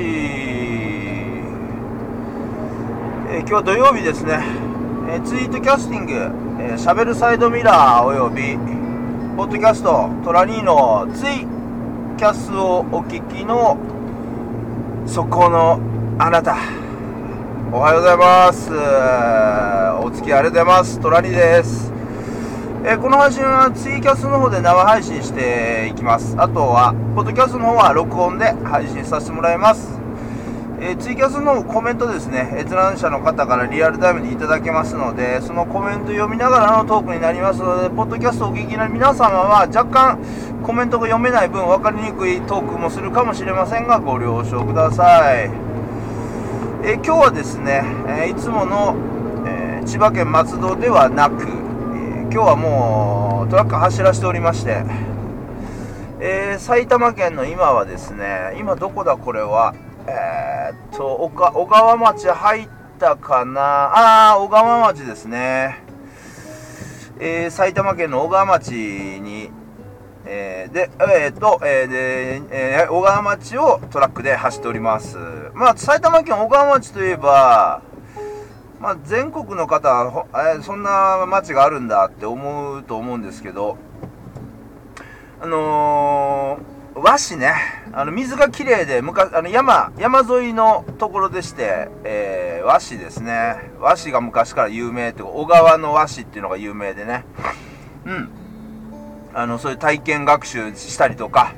[3.27, 4.39] え今日土曜日ですね、
[5.09, 6.29] えツイートキャスティング、
[6.75, 8.55] え、しゃべるサイドミラーおよび
[9.35, 11.47] ポッドキャストトラニーのツイ
[12.19, 13.79] キャスをお聞きの
[15.07, 15.79] そこの
[16.19, 16.55] あなた。
[17.73, 18.69] おはようございます。
[20.05, 20.99] お付き合いありがとうございます。
[20.99, 21.94] トラニーです。
[22.87, 26.35] えーこの配信はツイキャスの方で生配信していきます。
[26.37, 29.99] あとはポッドキャストの方は録音で配信させてもらいます。
[30.79, 32.53] えーツイキャスのコメントですね。
[32.59, 40.19] 閲覧者の方からリアルタイムでいただけますのでそのコメント読みながらのトークになりますのでポッドキャストをお聞きの皆様は若干
[40.61, 45.49] コメントが読めない分分かりにくいトークもするかもしれませんがご了承ください。
[46.83, 48.95] えー今日はですね、えーいつもの、
[49.47, 51.64] えー千葉県松戸ではなく、
[52.35, 54.83] 今日はもうトラック走らせておりまして、
[56.19, 59.73] えー埼玉県の今はですね今どこだこれは？
[60.05, 62.67] えーっと小か小川町入っ
[62.99, 63.61] たかな？
[63.61, 65.81] ああ小川町ですね。
[67.21, 69.49] えー埼玉県の小川町に
[70.25, 75.15] えーで、えーっと、えーで、えー小川町をトラックで走っております。
[75.53, 77.81] まあ、埼玉県小川町といえば、
[78.85, 83.79] まあ、全国の方は、えーそんな町があるんだって思うと思うんですけど、
[85.41, 87.51] あのー和紙ね、
[87.93, 93.71] あの、水がきれいで、昔、あの、山、山沿いのところでして、えー和紙ですね。
[93.79, 97.25] 和紙が昔から有名って、小川の和紙っていうのが有名でね。
[98.05, 98.29] うん。
[99.33, 101.55] あの、そういう体験学習したりとか、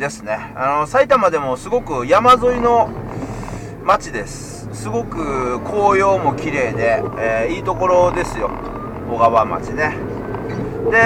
[0.00, 0.52] ですね。
[0.56, 2.90] あの、埼玉でもすごく山沿いの
[3.90, 4.68] 街です。
[4.72, 8.48] すごく紅葉も綺麗で、えーいいところですよ。
[9.10, 9.96] 小川町ね。
[10.92, 10.96] で、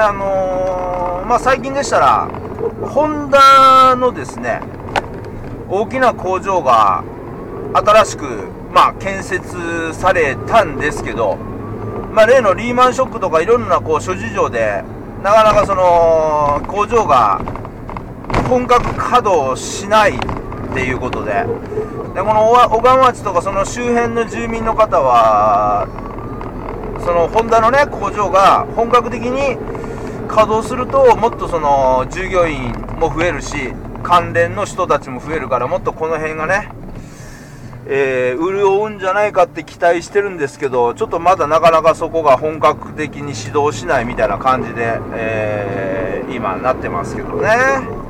[0.00, 2.28] あのーまあ、最近でしたら、
[2.82, 4.60] ホンダのですね、
[5.70, 7.04] 大きな工場が
[7.72, 8.24] 新しく、
[8.72, 11.36] まあ、建設されたんですけど、
[12.12, 14.82] まあ、例のリーマンショックとかいろんなこう諸事情で、
[15.22, 17.40] なかなかその工場が
[18.48, 20.14] 本格稼働しない
[20.74, 25.86] っていうことで、でこの小川町とかその周辺の住民の方は、
[27.04, 29.56] そのホンダのね工場が本格的に
[30.26, 36.72] 稼働するともっとその従業員も増えるし関連の人たちも増えるからもっとこの辺がね
[37.86, 48.03] えー、潤うんじゃないかって期待してるんですけど、ちょっとまだなかなかそこが本格的に始動しないみたいな感じで、えー今なってますけどね。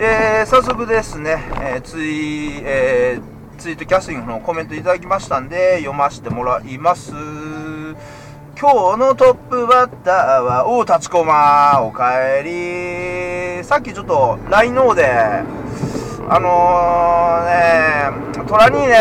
[0.00, 7.10] えー早速ですね、えーツイ、えーツイートキャスティングのコメントいただきましたんで、読ませてもらいます。
[7.10, 13.64] 今日のトップバッターは、おう、立ちこま、おかえり。
[13.64, 15.04] さっきちょっと LINE の方で、
[16.28, 18.94] あのー、ね、トラにね、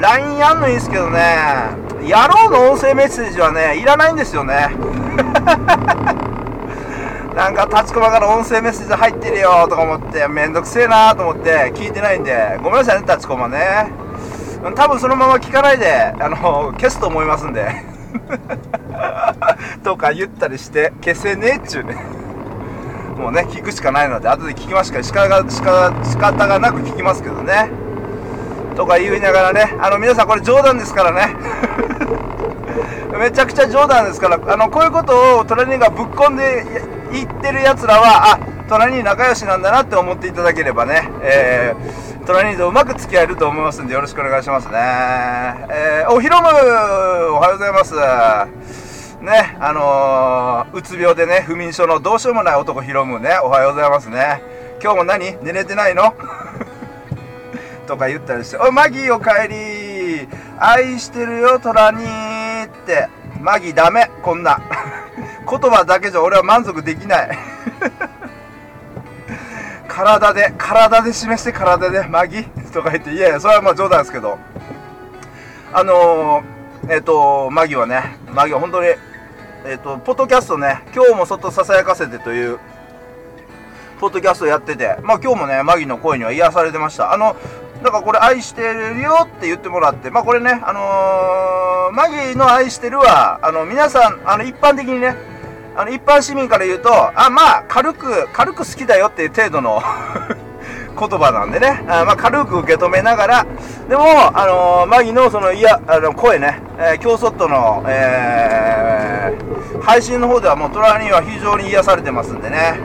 [0.00, 1.68] LINE やんのいいですけどね、
[2.02, 4.70] 野郎の音声メッセージはね、いらないんですよね。
[7.34, 13.90] なんか、立ちこまから音声メッセージ入ってるよとか思って、めんどくせえなと思って聞いてないんで、ごめんなさいね、立ちこまね。
[14.76, 17.92] 多分そのまま聞かないで、あの、消すと思いますんで。
[19.82, 21.96] とか言ったりして、消せねえっちゅうね。
[23.16, 27.70] もうね、聞くしかないので、後で聞きますから、仕方が、仕方仕方がなく聞きますけどね。
[28.76, 31.34] とか言いながらね、あの、皆さんこれ冗談ですからね。
[33.18, 44.72] めちゃくちゃ冗談ですから、あの、こういうことを隣がぶっ込んで言ってる奴らは、あ、隣に仲良しなんだなって思っていただければね、えー、隣とうまく付き合えると思いますんで、よろしくお願いしますね。
[45.70, 46.50] えー、お、ひろむお
[47.36, 47.94] はようございます。
[49.22, 54.42] ね、あのー、うつ病でね、不眠症のどうしようもない男ひろむね、おはようございますね。
[54.82, 55.36] 今日も何？
[55.42, 56.14] 寝れてないの？
[57.86, 60.28] とか言ったりして、おい、マギーおかえり
[60.58, 63.08] 愛してるよ、トラにーって。
[63.40, 64.60] マギーダメ、こんな。
[65.48, 67.38] 言葉だけじゃ俺は満足できない。
[69.88, 72.44] 体で、体で示して体で、マギ？
[72.72, 74.38] とか言って、いやいや、それはまあ冗談ですけど。
[75.72, 78.88] あのー、えっ、と、マギはね、マギは本当に、
[79.66, 82.58] えっ、と、ポッドキャストね、今日も外ささやかせてという、
[84.00, 87.12] ポッドキャストやってて、まあ今日もね、マギの声には癒されてました。
[87.12, 87.36] あの、
[87.82, 91.62] だからこれ愛してるよって言ってもらって、まあこれね、あのー
[91.92, 95.14] マギの愛してるは、あの、皆さん、あの、一般的にね、
[95.74, 99.82] あの、一般市民から言うと、あ、まあ、軽く、軽く好きだよっていう程度の
[100.98, 103.46] 言葉なんでね、あまあ、軽く受け止めながら、
[103.88, 104.04] でも、
[104.34, 112.78] あのー、マギのその、いや、あの、声ね、えー、京ソットの、えー、配信の方ではもうトラには非常に癒されてますんでね、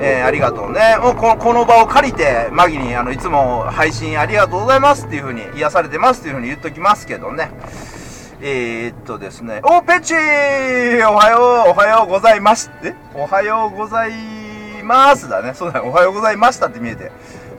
[0.00, 0.96] えー、ありがとうね。
[1.00, 7.50] もうこのこの場を借りて、マギに、あの、いつも配信ありがとうございますっていう風に、癒されてますっていう風に言っときますけどね。
[8.40, 12.70] えー、っとですね、おペチーおはよう、おはようございます。
[12.84, 12.94] え？
[13.12, 14.12] おはようござい
[14.84, 15.54] ますだね。
[15.54, 17.10] そうだね、おはようございましたって見えて。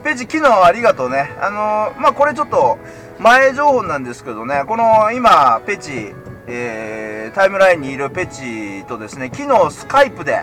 [0.02, 1.36] ペチ、昨日ありがとうね。
[1.42, 2.78] あのー、まあ、これちょっと、
[3.18, 6.14] 前情報なんですけどね、この、今、ペチ、
[6.46, 10.40] えー、タイムラインにいるペチとですね、昨日スカイプで、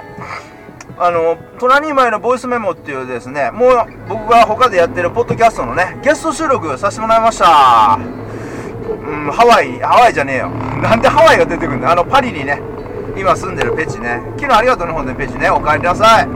[1.00, 8.27] あの、隣前のボイスメモっていうですね、もう僕が他でやってるポッドキャストのね、ゲスト収録させてもらいました。
[8.88, 10.50] うん、ハワイ、ハワイじゃねえよ。
[10.50, 12.62] なんでハワイが出てくるんだあの、パリにね、
[13.18, 14.22] 今住んでるペチね。
[14.38, 15.50] 昨日ありがとうね、ほんで、ペチね。
[15.50, 16.28] お帰りなさい。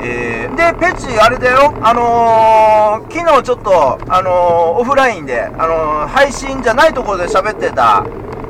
[0.00, 1.74] えー、で、ペチ、あれだよ。
[1.82, 4.32] あのー、昨日ちょっと、あのー、
[4.80, 8.04] オフラインで、あの、配信じゃないところで喋ってた、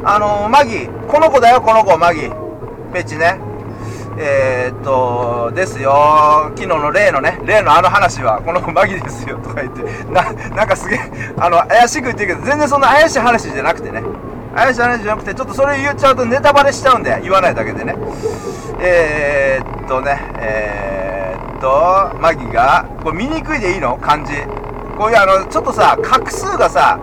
[0.04, 0.88] あの、マギ。
[1.08, 2.30] この子だよ、この子、マギ。
[2.92, 3.48] ペチね。
[4.20, 11.00] えー、っと、ですよ、昨日の例のね、例のあの話は、このマギですよ、とか言って、 な、なんかすげえ、
[11.38, 14.03] あの、怪しく言ってるけど、全然そんな怪しい話じゃなくてね、
[14.56, 17.94] 怪しい話じゃなくて、ちょっとそれ言っちゃうとネタバレしちゃうんで、言わないだけでね。
[18.81, 23.97] えー、っとね、えー、っと、マギが、これ見にくいでいいの？
[23.99, 24.35] 漢字。
[24.99, 26.99] こういうあの、ちょっとさ、画数がさ、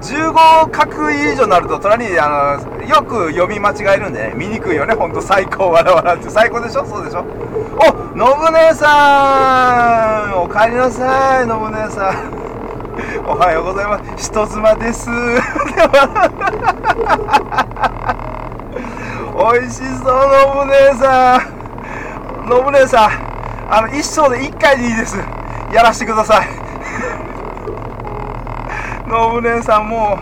[0.00, 0.32] 15
[0.70, 6.30] 画以上になると隣にあのよく読み間違えるんでね見にくいよねほんと最高わらわらって。
[6.30, 6.86] 最高でしょ？
[6.86, 7.24] そうでしょ？
[7.24, 7.26] お
[8.16, 10.42] のぶ姉さん！
[10.42, 12.38] お帰りなさいのぶ姉さん。
[13.26, 14.28] おはようございます。
[14.28, 15.08] 人妻です。
[19.34, 22.48] おいしそうのぶ姉さん。
[22.48, 23.10] のぶ姉さん
[23.70, 25.18] あの一生で1回でいいです。
[25.72, 26.48] やらせてください。
[29.08, 30.18] ノブ姉さんも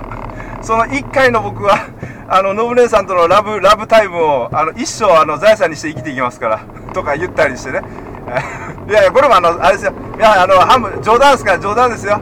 [0.62, 1.88] その1回の僕は
[2.28, 6.58] あのノブ姉さんとのラブラブタイムをあの一生あの財産にして生きていきますから
[6.94, 7.82] とか言ったりしてね。
[8.88, 9.92] いやいやこれもあのあれですよ。
[10.16, 12.20] いやあのハム冗談ですから冗談ですよ。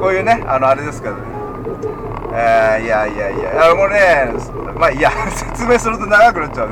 [0.00, 1.16] こういうねあのあれですから。
[1.16, 1.22] ね
[2.36, 3.64] えー、いやいやいや。
[3.66, 4.32] あのもうね
[4.78, 6.68] まあいや 説明すると長くなっちゃう。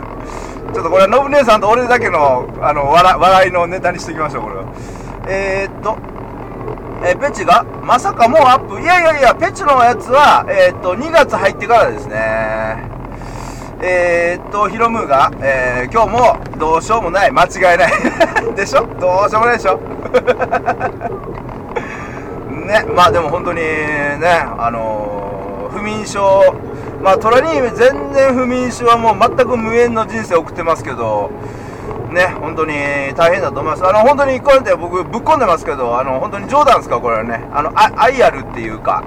[0.73, 4.62] ちょっとこれはノブ姉さんと俺だけのあの笑笑いのネタにしておきましょうこれは。
[5.26, 5.96] えー、っと
[7.04, 8.81] えー、ペチが、まさかもうアップ。
[8.81, 12.84] いやいやいや、ペチのやつは、えー、っと、2月入ってからですね。
[13.84, 17.93] えー、っと、ヒロムーが、えー、今日もどうしようもない、間違いない。
[18.54, 18.87] でしょ？
[19.00, 19.81] どうしようもないでしょ？
[22.66, 24.20] ね、まあでも本当にね、
[24.56, 26.54] あのー、不眠症、
[27.02, 31.31] まあトラニー全然不眠症はもう全く無縁の人生を送ってますけど、
[32.12, 32.75] ね、本当に
[33.17, 33.87] 大変だと思います。
[33.87, 37.44] あの、本当にこうやって僕ぶっ込んでますけど、あの、本当に冗談ですか、これはね。
[37.53, 39.05] あの、愛あるっていうか、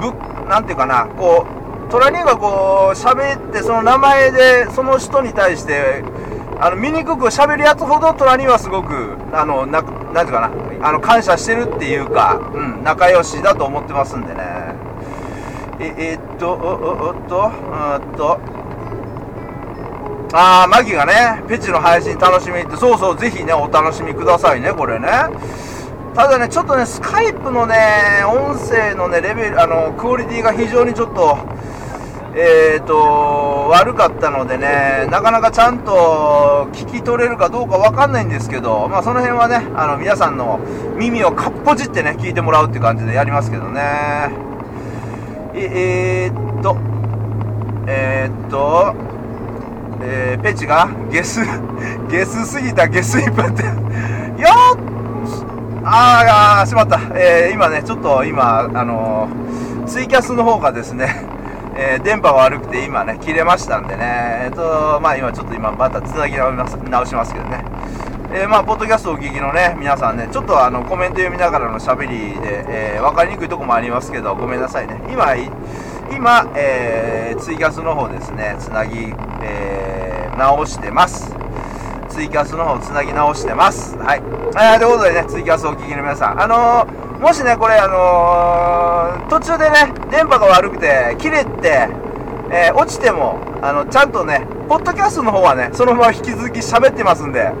[0.00, 0.12] ぶ
[0.48, 1.46] なんていうかな、こ
[1.88, 6.02] う、トラニーがこう、喋って、その名前で、その人に対して、
[6.60, 10.50] あの、醜く喋るやつほどトラニーはすごく、あの、な、なんていうかな、
[10.88, 14.74] あの、感謝してるっていうか、うん、仲良しだと思ってますんでね。
[15.80, 18.38] え、え、っと、お、お、おっと、うんと、
[20.36, 25.08] あー、マギがね、ペチの配信楽しみって、そうそう、ぜひね、お楽しみくださいね、これね。
[26.12, 27.76] ただね、ちょっとね、スカイプのね、
[28.26, 31.38] 音声のね、レベル、あの、クオリティが非常にちょっと、
[32.34, 40.58] えーと、悪かったのでね、なかなかちゃんと聞き取れるかどうかわかんないんですけど、まあその辺はね、あの、皆さんの
[40.96, 44.32] 耳をかっぽじってね、聞いてもらうって感じでやりますけどね。
[45.54, 46.76] え、えー、っと、
[47.86, 49.13] えー、っと、
[50.00, 51.40] えー、ペチがゲス、
[52.08, 54.94] ゲスすぎたゲスイプって、よっ
[55.86, 56.98] ああ、しまった。
[57.14, 61.14] えー、今ね、ちょっと今、あのー、ツイキャスの方がですね、
[61.76, 67.64] えー、電波悪くて今ね、切れましたんでね、えっ、と、まあ今ちょっと今また繋ぎ直し直しますけどね。
[68.32, 72.64] えー、まあ、ポッドキャストお聞きのね、皆さんね、ちょっとあの、コメント読みながらの喋りで、
[72.96, 75.00] えー、分かりにくいとこもありますけど、ごめんなさいね。
[75.08, 75.34] 今、
[76.10, 81.34] 今、えー、ツイキャスの方ですね、つなぎ、えー、直してます。
[82.08, 83.96] ツイキャスの方つなぎ直してます。
[83.98, 84.22] はい。
[84.56, 91.88] えー、ということでね、ツイキャスをお聞きの皆さん、あのー、もしね、これ、あのー、途中でね、電波が悪くて、切れて、
[92.50, 97.52] えー、落ちても、あの、ちゃんとね、ポッドキャストの方はね、そのまま引き続き喋ってますんで、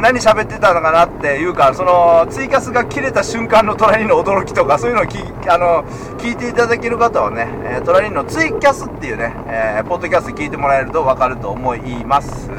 [0.00, 5.84] 何喋ってたのかなっていうか、その、ツイキャスが切れた瞬間の隣の驚きとか、そういうのをきあの
[6.18, 12.50] 聞いていただける方はね、えー、隣のツイキャスっていうね、えー、ポッドキャスト聞いてもらえると分かると思います。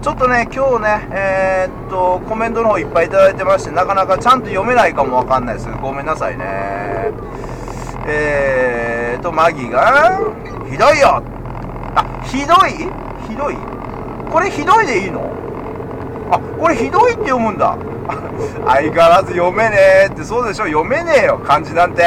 [0.00, 5.68] ちょっとね、今日ね、えー、っと、コメントの方いっぱいいただいてまして、なかなかちゃんと読めないかもわかんないです。
[5.82, 7.12] ごめんなさいね。
[8.06, 10.20] えーと、マギが、
[10.70, 11.22] ひどいよ
[11.94, 12.88] あ、ひどい？
[13.28, 13.56] ひどい？
[14.30, 15.28] これひどいでいいの？
[16.30, 17.76] あ、これひどいって読むんだ。
[18.66, 20.22] 相変わらず読めねえって。
[20.24, 20.64] そうでしょ。
[20.66, 22.02] 読めねえよ漢字なんて。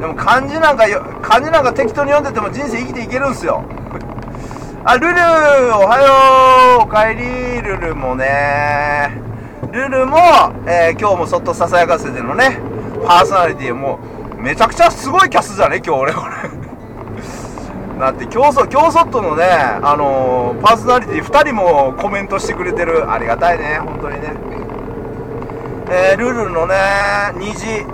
[0.00, 3.62] でも漢字なんかよ漢字なんか適当に読んでても人生生きていけるんすよ。
[4.84, 5.14] あルル
[5.76, 6.82] おはよう。
[6.82, 9.12] おかえりルルもね。
[9.70, 10.18] ルルも、
[10.66, 12.58] えー、今日もそっとささやかせてのね。
[13.06, 13.98] パーソナリティも
[14.38, 15.80] うめちゃくちゃすごいキャスじゃね？
[15.84, 16.61] 今日俺これ
[17.98, 23.10] だって競争競争とのねあのー、パーソナリティ2人もコメントしてくれてる。
[23.10, 24.32] ありがたいね本当にね。
[25.90, 26.74] えー、ルルのね
[27.36, 27.84] 虹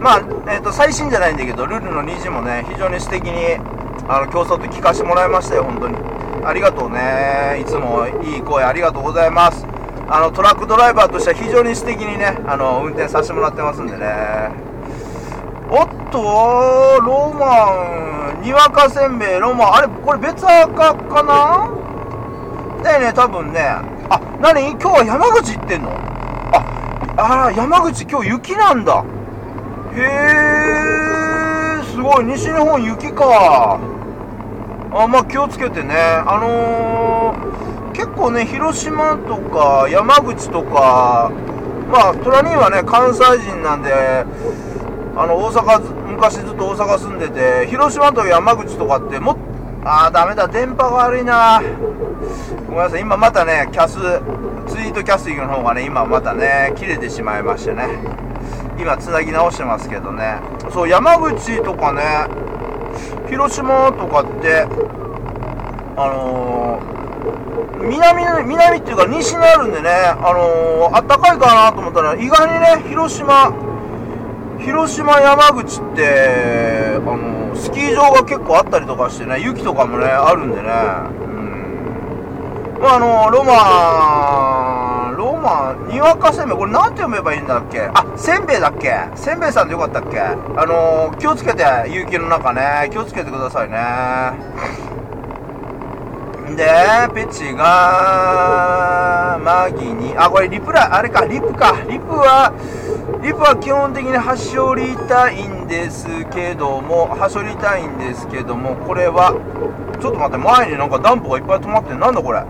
[0.00, 0.18] まあ、
[0.52, 3.54] えーと、最新じゃないんだけどルルの虹もね非常に素敵に
[4.06, 5.96] あの競争と聞かせてもらいましたよ本当に。
[6.44, 7.58] ありがとうね。
[7.62, 9.66] いつもいい声ありがとうございます。
[10.08, 14.73] あのトラックドライバーとしては非常に素敵にねあの運転させてもらってますんでね。
[15.76, 16.22] おっと
[17.02, 18.42] ロマン。
[18.42, 19.74] にわかせんべいロマン。
[19.74, 21.68] あれこれ別赤かな？
[22.84, 23.58] だよね多分ね。
[24.08, 24.70] あ何？
[24.70, 25.90] 今日は山口行ってんの？
[26.52, 26.62] あ
[27.16, 29.04] あら山口今日雪なんだ。
[29.96, 30.00] へ
[31.80, 32.24] えすごい。
[32.24, 33.80] 西日本雪か。
[34.92, 35.96] あまあ気をつけてね。
[35.96, 41.32] あのー、結構ね広島とか山口とか
[41.90, 44.24] まあトラニーはね関西人なんで
[45.16, 45.80] あの大阪
[46.12, 49.36] 昔ずっと大阪住んでて広島と山口とかってもっ
[49.84, 51.62] ああダメだ電波が悪いな。
[52.66, 53.94] ごめんなさい今またねキャス
[54.72, 57.86] ツイートキャスティングの方がね今またね切れてしまいましてね。
[58.78, 60.38] 今つなぎ直してますけどね。
[60.72, 62.28] そう山口とかね
[63.28, 64.62] 広島とかって、
[65.96, 73.50] あのー、南、南っていうか西にあるんでね、あのー、あったかいかなと思ったら、意外にね、広島、
[74.64, 80.70] 広島、山口って、あの、スキー場が結構あったりとかしてね、雪とかもね、あるんでね、うん。
[82.80, 87.82] まあ、あのロマン、ロマン、にわかせんべい、これなんて読めばいいんだっけ？
[87.92, 88.94] あ、せんべいだっけ？
[89.14, 90.18] せんべいさんでよかったっけ？
[90.20, 90.34] あ
[90.66, 93.76] の、気をつけて、雪の中ね、気をつけてくださいね。
[96.56, 101.74] で、ペチが、マギに、あ、これリプラ、あれか、リプか。
[101.88, 102.52] リプは、
[103.22, 109.34] リプは基本的に端折りたいんですけども、端折りたいんですけども、これは、
[110.00, 112.44] ちょっと待って、前になんかダンプがいっぱい止まってんなんだこれ？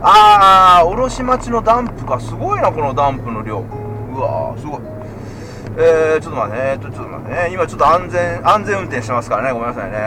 [0.00, 2.20] あー、卸町のダンプか。
[2.20, 3.58] すごいな、このダンプの量。
[4.14, 4.80] うわー、すごい。
[5.76, 7.50] えー、ちょっと待って、えっと、ちょっと待ってね。
[7.52, 9.52] 今ちょっと安全、安全運転してますからね。
[9.52, 9.98] ごめんなさいね。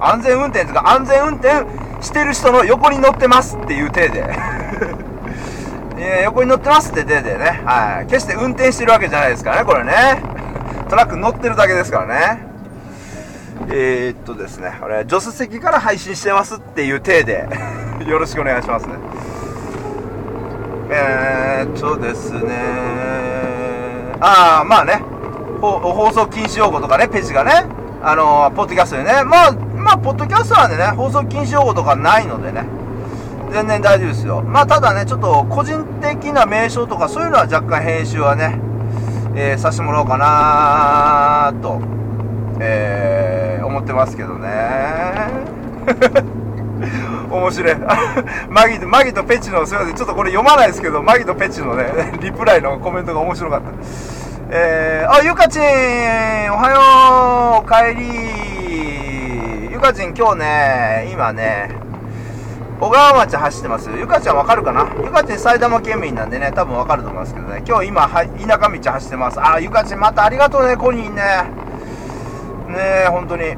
[0.00, 1.64] 安全運転とか、安全運転
[2.04, 4.24] してる人の横に乗ってますっていう体で。
[5.96, 7.62] え横に乗ってますって体でね。
[7.64, 8.06] はい。
[8.06, 10.22] 決して運転してるわけじゃないですからね、これね。
[10.88, 12.46] トラック乗ってるだけですからね。
[13.70, 17.48] えー、っとですね、これ、助手席から配信してますっていう体で
[18.06, 18.94] よろしくお願いしますね。
[20.90, 22.52] えー、っとですね、
[24.20, 25.02] ああ、まあね、
[25.60, 27.66] 放送禁止用語とかね、ページがね、
[28.02, 32.64] あのー、ポッドキャストでね、まあ、まあ、ポッドキャストなんでね、放送禁止用語とかないのでね、
[33.52, 34.42] 全然大丈夫ですよ。
[34.42, 38.58] まあ、ただね、ちょっと個人的な名称とかそういうのは若干編集はね、
[39.36, 41.80] えー、させてもらおうかなと、
[42.60, 44.48] えー、思ってますけどね。
[47.30, 47.76] 面白い。
[48.48, 53.66] マギと、マギとペチの、すいません、ちょっとこれ読まないですけど、マギとペチのね、 リプライのコメントが面白かった。
[54.50, 55.64] えー、あ、ゆかちん、お
[56.56, 58.43] はよう、おかえり。
[59.84, 61.68] ゆかちん、今日ね、今ね、
[62.80, 63.90] 小川町走ってます。
[63.90, 64.88] ゆかちゃんわかるかな？
[65.04, 69.38] ゆかちん埼玉県民なんでね、多分わかると思いますけどね、今日今、は田舎道走ってます。
[69.38, 71.20] あ、ゆかちんまたありがとうね、コニーね。
[72.72, 73.56] ねえ、本当に。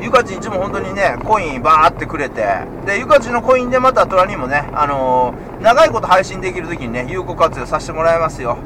[0.00, 2.42] ゆかちんいつも本当にね、コインバーってくれて、
[2.86, 8.56] で、ゆかちんのコインでまたトラにもね、あのー、長いこと配信できるときにね、有効活用させてもらいますよ。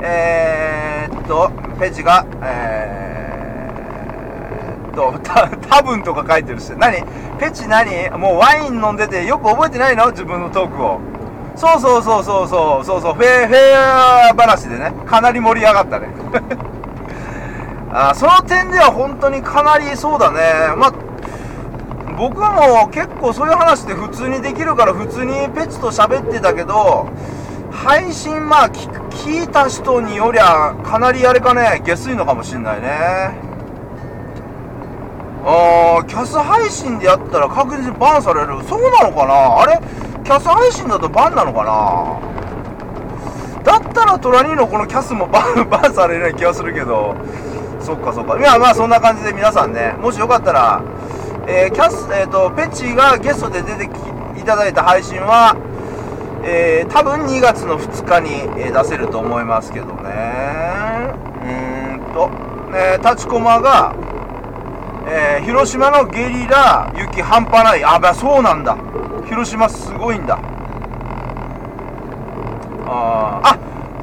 [0.00, 3.15] えー、っと、ペジが、えー、
[4.96, 7.04] と、た、多分とか書いてるし、何？
[7.38, 8.10] ペチ何？
[8.18, 10.10] もうワイン飲んでてよく覚えてないの？
[10.10, 10.98] 自分のトークを。
[11.54, 16.08] そうそうそうそうそう、そうそう、フェー、フェア話でね、かなり盛り上がったね。
[17.92, 20.38] あその点では本当にかなりそうだね。
[20.76, 20.92] まあ、
[22.18, 27.06] 僕も結構そういう話って普通にできるから普通にペチと喋ってたけど、
[27.72, 33.45] 配信まあ聞いた人によりゃかなりあれかね、下水のかもしんないね。
[35.48, 38.62] あー、キャス配信でやったら確実にバンされる。
[38.64, 39.62] そうなのかな？
[39.62, 39.78] あれ？
[40.24, 42.36] キャス配信だとバンなのかな？
[43.62, 47.14] だったらトラニーのこのキャスもバン、 バンされるような気がするけど、
[47.78, 48.36] そっかそっか。
[48.38, 50.82] いや、まあそんな感じで皆さんね、もしよかったら、
[51.46, 53.84] えー、キャス、えっ、ー、と、ペッチがゲストで出て
[54.36, 55.54] いただいた配信は、
[56.42, 61.14] えー、多分2月の2日に、え出せると思いますけどね。
[61.42, 62.30] うーんと、
[62.74, 63.94] えー、立ちコマが、
[65.08, 67.84] えー、広島のゲリラ雪半端ない。
[67.84, 68.76] あ、ば、そうなんだ。
[69.26, 70.38] 広島すごいんだ。
[72.88, 73.58] ああ、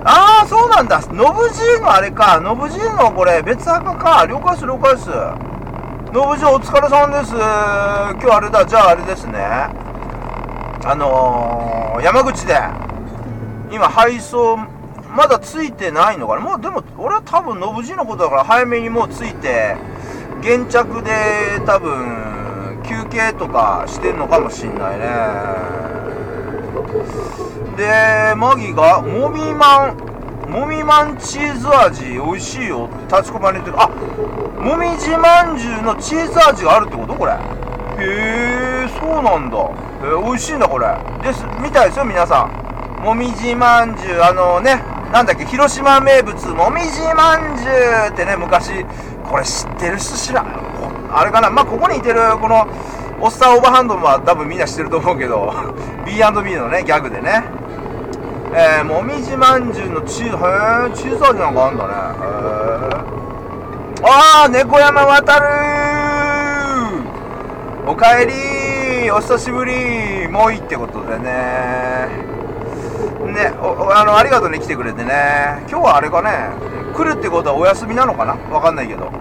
[0.05, 1.01] ああ、そうなんだ。
[1.11, 2.39] ノブジーのあれか。
[2.39, 4.25] ノブジーのこれ、別墓か。
[4.25, 5.09] 了解です、了解です。
[6.13, 7.33] ノブジーお疲れさんです。
[7.33, 8.65] 今日あれだ。
[8.65, 9.39] じゃああれですね。
[10.85, 12.57] あのー、山口で、
[13.71, 14.57] 今配送、
[15.15, 19.75] まだついてないのかなもう、でも、俺は多分、ノブジーのことだから早めにもうついて、
[20.43, 21.11] 現着で
[21.65, 25.05] 多分、休憩とかしてんのかもしんないね。
[27.77, 29.97] で、マギが、もみまん、
[30.51, 33.81] もみまんチーズ味美味しいよって立ちこまに言ってる。
[33.81, 33.87] あ、
[34.59, 37.13] もみじまんじゅうのチーズ味があるってこと？
[37.13, 37.31] これ。
[37.31, 37.37] へ
[37.99, 39.57] え、そうなんだ。
[40.03, 40.87] えー、美味しいんだこれ。
[41.23, 43.01] です、みたいですよ、皆さん。
[43.01, 44.83] もみじまんじゅう、あのね、
[45.13, 48.85] なんだっけ、広島名物、もみじまんじゅうってね、昔、
[49.23, 50.73] これ知ってる人知らん。
[51.11, 52.67] あれかな、まあ、ここにいてる、この、
[53.21, 55.53] おっさんオーバーハンドは多分みんな知ってると思うけど、
[56.05, 57.43] B&B のね、ギャグでね。
[58.55, 61.93] えー、もみじまんじゅうのチーズ、へー、チーズ味なんかあんだね。
[61.93, 63.13] へー。
[64.05, 65.45] あー、猫山渡る
[67.87, 72.32] おかえりお久しぶりもういいってことでね。
[73.31, 75.63] ね、あの、ありがとうね、来てくれてね。
[75.69, 76.49] 今日はあれかね、
[76.95, 78.35] 来るってことはお休みなのかな？
[78.51, 79.11] わかんないけど。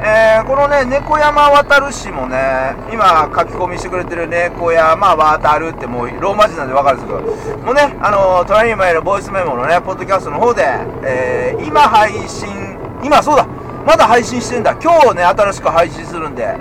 [0.00, 10.64] えー、このね、猫山渡る市もね、今書き込みしてくれてる猫山渡るってもうローマ字なんでわかるんですけど、もうね、あの、トライ前のボイスメモのね、ポッドキャストの方で、
[11.02, 13.44] えー、今配信、今そうだ、
[13.84, 14.76] まだ配信してんだ。
[14.80, 16.56] 今日ね、新しく配信するんで、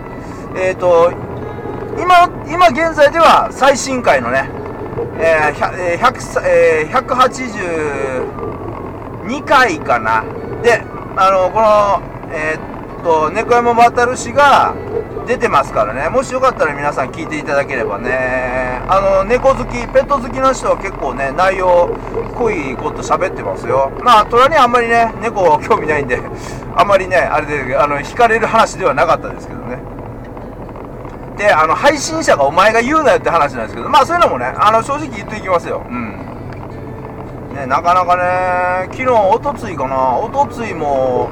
[0.56, 1.12] えっ、ー、と、
[2.00, 4.50] 今、今現在では最新回のね、
[5.20, 6.94] えー、100、えー、
[9.28, 10.24] 182回かな。
[10.62, 10.84] で、
[11.16, 14.76] あの、この、えーと、猫山渡氏が
[15.26, 21.90] 出てますからね、もしよかったら皆さん聞いていただければね、あの、猫好き、ペット好きの人は結構ね、内容、
[22.36, 23.92] 濃いこと喋ってますよ。
[24.04, 26.20] まあ、虎にあんまりね、猫興味ないんで、
[26.76, 29.97] あんまりね、あれで、あの、惹かれる話ではなかったですけどね。
[31.38, 35.86] で、あの、配信者がお前が言うなよって話なんですけど、まあそういうのもね、あの、正直言っていきますよ。
[35.88, 36.18] うん。
[37.56, 41.30] ね、なかなかね、昨日、おとついかな、おとついも、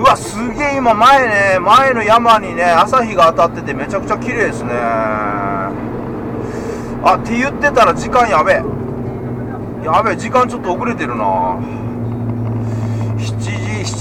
[0.00, 5.70] うわすげえ今前ね前の山にね朝日が当たっててめちゃくちゃ綺麗ですねあ
[7.20, 8.62] って言ってたら時間やべえ
[9.84, 11.58] やべえ時間ちょっと遅れてるな
[13.16, 13.50] 7時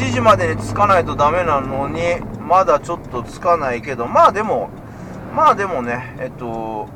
[0.05, 1.99] 7時までに着かないとダメなのに
[2.47, 4.69] まだちょっと着かないけどまあでも
[5.35, 6.87] まあでもねえっと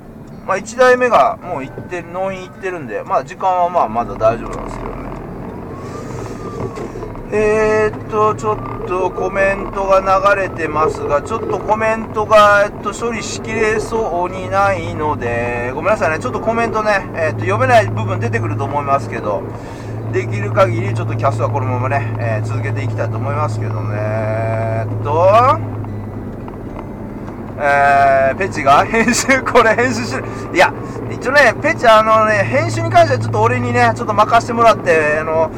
[0.46, 5.04] まあ1台目がもう行って納品行ってるんでまあ時間はまあまだ大丈夫なんですけどね。
[7.36, 10.02] えー、っと、ちょっとコメントが
[10.36, 19.42] 流れてますが、ちょっとコメントが、えっと、処理しきれそうにないので、ごめんなさいね、ちょっとコメントね、えっと、読めない部分出てくると思いますけど、
[20.12, 25.58] できる限りちょっとキャストはこのままね、えー、続けていきたいと思いますけどね、えっと、
[27.66, 30.26] えー、ペチが編集、 これ編集してる。
[30.54, 30.74] いや、
[31.10, 35.50] 一応ね、ペチ、あのね、編集に関してはちょっと俺にね、ちょっと任せてもらって、あの、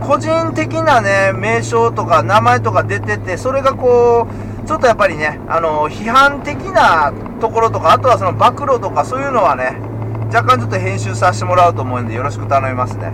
[0.00, 4.26] 個人的なね、名称とか名前とか出てて、それがこ
[4.64, 9.76] う、ちょっとやっぱりね、あの、批判的なところとか、あとはその暴露とかそういうのはね、
[10.32, 13.12] 若干ちょっと編集させてもらうと思うんで、よろしく頼みますね。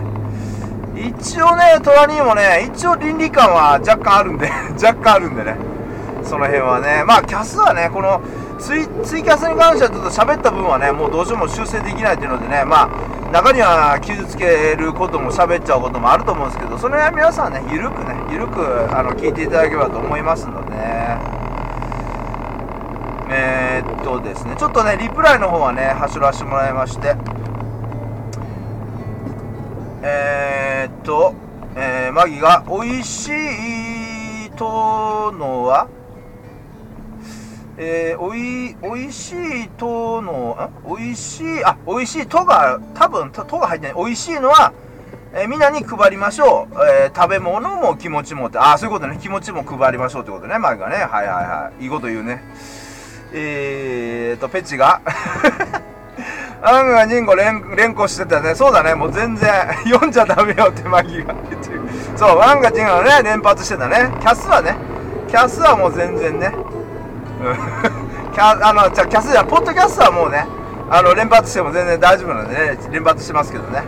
[0.95, 4.49] 一応ね、トラニーもね、一応倫理観は若干あるんで
[4.81, 5.55] 若干あるんでね、
[6.27, 8.21] その辺はね、まあ、キャスはね、この、
[8.59, 18.61] ツイツイキャスに関してはちょっと喋った分はね、もうどうしても修正できないというのでね、まあ、中には傷つけることも喋っちゃうこともあると思うんですけど、その辺は皆さんね、ゆるくね、ゆるく
[18.97, 21.17] あの聞いていただければと思いますので、ね、
[23.29, 27.15] えー、っとですね、ちょっとね、リプライの方はね、走らせてもらいまして、
[30.01, 31.33] えー、っと、
[31.75, 33.27] えー、マギが、美味し
[34.47, 35.87] いとのは、
[37.79, 43.95] えー、おい、おいしいとの、んおいしい、あ、おいしいとが、多分、とが入ってない。
[43.95, 44.73] おいしいのは、
[45.33, 46.75] えー、みんなに配りましょう。
[47.03, 49.19] えー、食べ物も気持ちもって、あ、そういうことね。
[49.21, 50.57] 気持ちも配りましょうってことね。
[50.57, 50.95] マイがね。
[50.95, 51.83] はいはいはい。
[51.83, 52.43] いいこと言うね。
[53.33, 55.01] えーと、ペチが
[56.63, 58.55] アンガニンゴ連連呼してたね。
[58.55, 58.95] そうだね。
[58.95, 59.51] もう全然、
[59.85, 61.81] 読んじゃダメよってマギが言ってる。
[62.15, 64.09] そう、アンガジンゴね、連発してたね。
[64.19, 64.75] キャスはね。
[65.27, 66.55] キャスはもう全然ね。
[68.33, 70.47] キャ、あの、じゃキャスじゃ、ポッドキャストはもうね、
[70.89, 73.83] あの、連発しても全然大丈夫なんでね、連発してますけどね。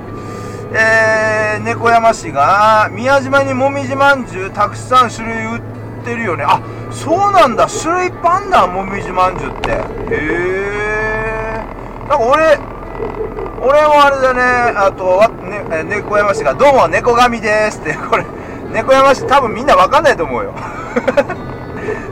[0.71, 5.61] えー、猫山市が、宮島にもみじまんじゅうたくさん種類売っ
[6.05, 6.43] てるよね。
[6.47, 6.59] あ、
[6.91, 7.67] そうなんだ。
[7.67, 9.71] 種類いっぱいあんだ、もみじまんじゅうって。
[9.71, 9.77] へ
[10.11, 11.63] え。
[12.07, 12.59] なんか俺、
[13.61, 14.41] 俺もあれだね、
[14.75, 18.25] あと、ね、猫山市が、どうも、猫神ですって、これ、
[18.71, 20.53] 猫山市多分みんなわかんないと思うよ。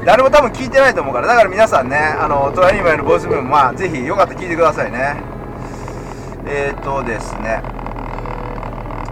[0.08, 5.18] 誰も多分聞いてないと思うから、だから皆さんね、あの、トラニマイのボイスブーム、まあ、ぜひよかったら聞いてくださいね。
[6.46, 7.62] えっ、ー、とですね、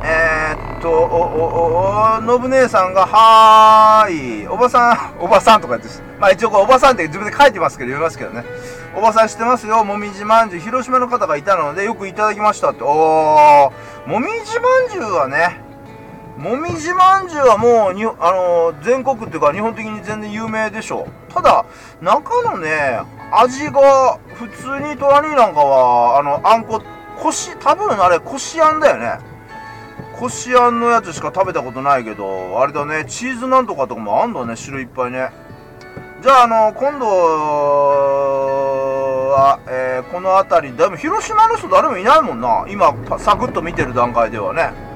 [0.05, 8.45] えー、っと、お、お、お、のぶ姉さんが、はーい、おばさん、 おばさんとか言って、まあ一応こう、おばさんって自分で書いてますけど、読みますけどね。
[8.95, 12.85] おばさん知ってますよ、もみじまんじゅう、広島の方がいたので、よくいただきましたって。
[12.85, 15.64] おー、もみじまんじゅうはね、
[16.37, 21.07] もみじまんじゅうはもうに、あのー、全国っていうか日本的に全然有名でしょ。
[21.33, 21.65] ただ、
[22.01, 22.99] 中のね、
[23.31, 26.81] 味が、普通にトラニーなんかは、あの、あんこ、
[27.17, 29.17] こし、多分あれ、こしあんだよね。
[30.19, 35.29] こしあんのやつしか食べたことないけど、あれだね、チーズなんとかとかもあんだね、種類いっぱいね。
[36.21, 37.05] じゃあ、あの、今度
[39.31, 42.65] は、えー、この辺り、でも広島の人誰もいないもんな。
[42.67, 44.94] 今、サクッと見てる段階ではね。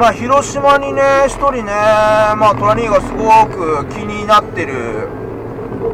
[0.00, 5.10] まあ、広島にね、一人ね、まあ、トラ兄がすごく気になってる、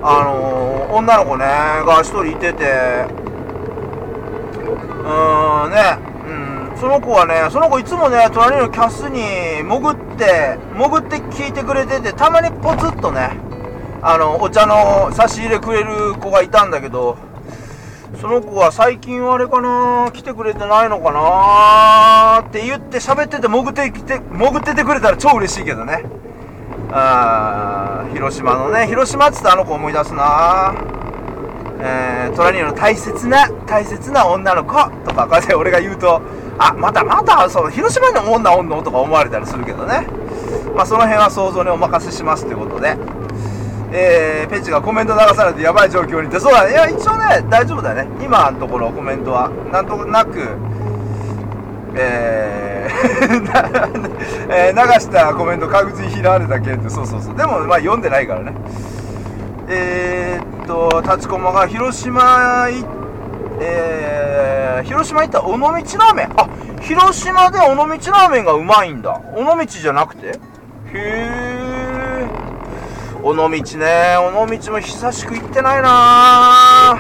[0.01, 2.65] あのー、女の子ね、が一人いてて、
[4.63, 5.99] うーん、ね、
[6.73, 13.31] うんその子はね、その子いつもね、隣のキャスに潜って、潜って聞いてくれてて、たまにポツッとね、
[14.03, 17.19] あの、お茶の差し入れくれる子がいたんだけど、
[18.21, 26.05] その子は最近あれかな来てくれてないのかなって言って喋ってて潜ってきて、潜っててくれたら超嬉しいけどね。
[26.91, 30.75] あー、広島のね、広島っつってあの子思い出すな
[31.79, 34.73] えー、トラニーの大切な、大切な女の子
[35.07, 36.23] とか、こうやって俺が言うと、
[36.59, 38.83] あ、また、また、そう、広島にも女おんの？
[38.83, 40.07] とか思われたりするけどね。
[40.75, 42.97] まあ、その辺は想像にお任せしますということで。
[43.99, 46.73] えー、ペチがコメント流されてやばい状況にって、そうだね。
[46.73, 48.09] いや、一応ね、大丈夫だよね。
[48.23, 50.59] 今のところコメントは、なんとなく、
[51.95, 52.77] えー
[54.53, 57.37] えー、流したコメント確実に拾われた件って、そうそうそう。
[57.37, 58.53] でも、まあ、読んでないからね。
[59.69, 62.87] えー、っと、立ちこまが広島行って、
[63.61, 66.33] えー、広島行った尾道ラーメン。
[66.37, 66.47] あ、
[66.83, 69.19] 広島で尾道ラーメンがうまいんだ。
[69.35, 70.27] 尾道じゃなくて？
[70.29, 70.33] へ
[70.95, 71.66] え。
[73.29, 74.17] 尾道ね。
[74.19, 76.93] 尾道も久しく行ってないな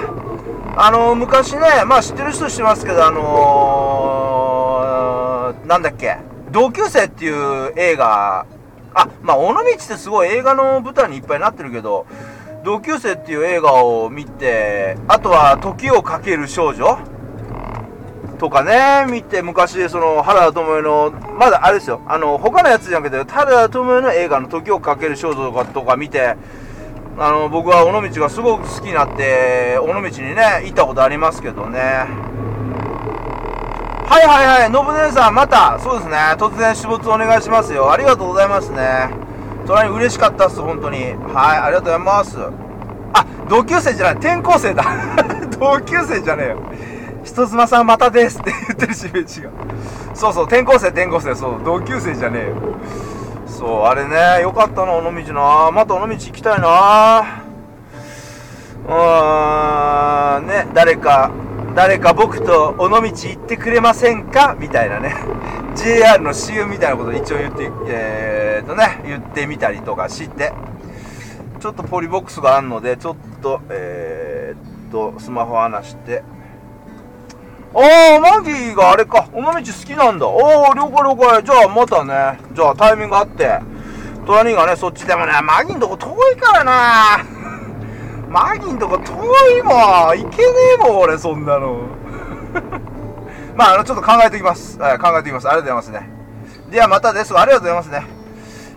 [0.77, 6.17] あの、昔ね、まあ知ってる人知ってますけど、あのー、なんだっけ。
[6.51, 8.45] 同級生っていう映画、
[8.93, 12.07] あ、まあ尾道ってすごい映画の舞台にいっぱいなってるけど、
[12.65, 16.99] 同級生っていう映画を見て、あとは時をかける少女
[18.39, 26.37] とかね、見て、昔、その、原田知世の、まだあれですよ、あの、他のやつじゃなくて、原田知世の映画の時をかける少女とかとか見て、
[27.19, 30.03] あの、僕は尾道がすごく好きになって、尾道に
[30.35, 31.79] ね、行ったことありますけどね。
[34.09, 37.91] はいはいはい、信姉さん、また、そうですね、突然出没お願いしますよ。
[37.91, 39.11] ありがとうございますね。
[39.67, 41.15] 隣嬉しかったっす、本当に。
[41.33, 42.37] はい、ありがとうございます。
[43.15, 44.85] あ、同級生じゃない、転校生だ。
[45.59, 46.59] 同級生じゃねえよ。
[47.27, 49.51] 人妻さんまたですって 言ってるしめちが。
[50.15, 52.55] そうそう、転校生、転校生、そう、同級生じゃねえよ。
[53.47, 55.71] そう、あれね、よかったな、尾道な。
[55.73, 57.43] また尾道行きたいな。
[58.87, 61.31] うーん、ね、誰か、
[61.75, 64.55] 誰か僕と尾道行ってくれませんか？
[64.59, 65.15] みたいなね。
[65.75, 70.53] JR の CM みたいなこと一応言って、えーとね、言ってみたりとかして、
[71.61, 76.23] ちょっとポリボックスがあるので、ちょっと、えー、っと、スマホ離して、
[77.79, 80.27] あー、マギーがあれか、尾道好きなんだ。
[80.27, 81.45] おー、了解了解。
[81.45, 83.61] じゃあまたね、じゃあタイミングあって、
[84.27, 87.25] 隣がね、そっちでもね、マギーんとこ遠いからな
[88.31, 89.13] マギーんとこ遠
[89.59, 89.75] いもん。
[89.75, 91.81] 行けねえもん、俺、そんなの。
[93.55, 94.79] まあ、あの、ちょっと考えておきます。
[94.79, 95.47] はい、考えておきます。
[95.47, 96.11] ありがとうございますね。
[96.71, 97.39] ではまたです。
[97.39, 98.07] ありがとうございますね。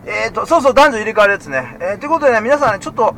[0.06, 1.78] えっ、ー、と、そうそう、男女入れ替わるやつね。
[1.80, 3.16] えー、ということでね、皆さんね、ちょっと、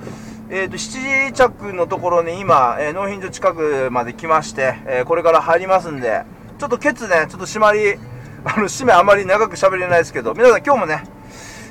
[0.54, 6.24] えっ、ー、と、7時着のところに今、えー、納品所近くまで来まして、えー、これから入りますんで、
[6.60, 7.94] ちょっとケツね、ちょっと締まり、
[8.44, 11.06] あの、締めあまり長く喋れないですけど、皆さん今日もね、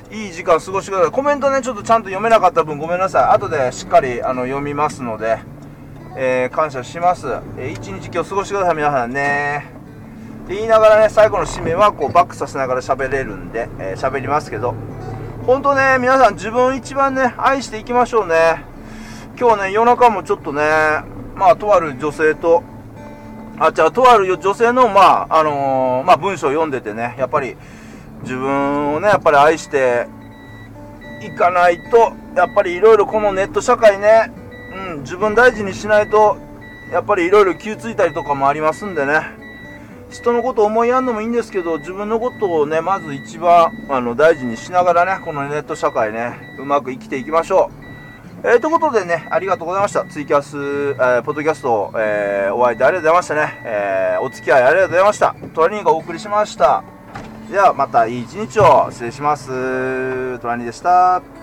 [0.09, 1.11] いい時間過ごしてください。
[1.11, 3.23] コメントね、ちょっとちゃんと読めなかった分ごめんなさい。
[3.35, 5.37] 後でしっかり、あの、読みますので、
[6.15, 7.27] えー、感謝します。
[7.59, 9.67] えー、一日今日過ごしてください、皆さんね。
[10.45, 14.73] って言いながらね、最後の締めはこうバックさせながら喋れるんで、えー、喋りますけど、
[15.45, 18.70] 本当ね、皆さん自分一番ね、愛していきましょうね。
[19.41, 20.61] 今日ね、夜中もちょっとね、
[21.35, 22.61] まあ、とある女性と、
[23.57, 27.57] あ、じゃあ、とある女性の、まあ、あのー、まあ、文章を読んでてね、やっぱり、
[28.21, 30.05] 自分をね、やっぱり愛して
[31.23, 34.31] いかないと、やっぱりいろいろこのネット社会ね、
[34.75, 36.37] うん、自分大事にしないと、
[36.91, 39.21] やっぱりいろいろ気ついたりとかもありますんでね、
[40.11, 47.80] 人のことを思いやんのもいいんですけど、自分のことをね、まず一番、あの、大事にしながらね、このネット社会ね、うまく生きていきましょう。
[48.43, 50.03] えー、ということでね、ありがとうございました。
[50.03, 53.61] ツイキャス、えー、ポッドキャスト、えー、お相手ありがとうございましたね。
[53.63, 55.35] えー、お付き合いありがとうございました。
[55.53, 56.83] トラニーがお送りしました。
[57.51, 58.87] では、またいい一日を。
[58.89, 60.39] 失礼します。
[60.39, 61.40] トラニーでした。